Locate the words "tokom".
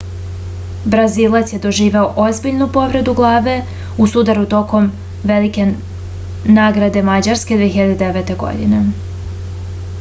4.55-4.89